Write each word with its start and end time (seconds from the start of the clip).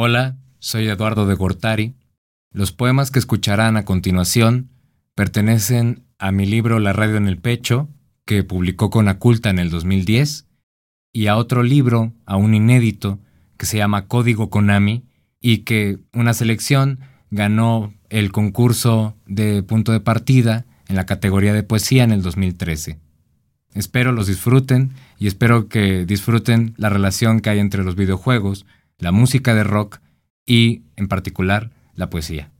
Hola, 0.00 0.36
soy 0.60 0.86
Eduardo 0.86 1.26
de 1.26 1.34
Gortari. 1.34 1.96
Los 2.52 2.70
poemas 2.70 3.10
que 3.10 3.18
escucharán 3.18 3.76
a 3.76 3.84
continuación 3.84 4.70
pertenecen 5.16 6.04
a 6.20 6.30
mi 6.30 6.46
libro 6.46 6.78
La 6.78 6.92
radio 6.92 7.16
en 7.16 7.26
el 7.26 7.38
pecho, 7.38 7.88
que 8.24 8.44
publicó 8.44 8.90
con 8.90 9.08
Aculta 9.08 9.50
en 9.50 9.58
el 9.58 9.70
2010, 9.70 10.46
y 11.12 11.26
a 11.26 11.36
otro 11.36 11.64
libro, 11.64 12.12
aún 12.26 12.54
inédito, 12.54 13.18
que 13.56 13.66
se 13.66 13.78
llama 13.78 14.06
Código 14.06 14.50
Konami, 14.50 15.02
y 15.40 15.64
que 15.64 15.98
una 16.12 16.32
selección 16.32 17.00
ganó 17.32 17.92
el 18.08 18.30
concurso 18.30 19.16
de 19.26 19.64
punto 19.64 19.90
de 19.90 19.98
partida 19.98 20.64
en 20.86 20.94
la 20.94 21.06
categoría 21.06 21.52
de 21.52 21.64
poesía 21.64 22.04
en 22.04 22.12
el 22.12 22.22
2013. 22.22 23.00
Espero 23.74 24.12
los 24.12 24.28
disfruten 24.28 24.92
y 25.18 25.26
espero 25.26 25.68
que 25.68 26.06
disfruten 26.06 26.74
la 26.76 26.88
relación 26.88 27.40
que 27.40 27.50
hay 27.50 27.58
entre 27.58 27.82
los 27.82 27.96
videojuegos, 27.96 28.64
la 28.98 29.12
música 29.12 29.54
de 29.54 29.64
rock 29.64 30.00
y, 30.44 30.82
en 30.96 31.08
particular, 31.08 31.70
la 31.94 32.10
poesía. 32.10 32.50